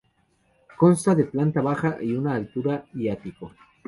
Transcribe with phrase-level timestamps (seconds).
[0.77, 3.51] Consta de planta baja y una altura y ático.